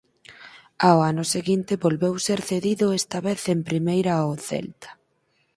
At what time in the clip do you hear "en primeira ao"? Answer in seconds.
3.53-4.33